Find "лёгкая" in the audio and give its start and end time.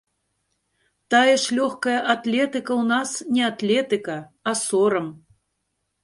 1.57-1.97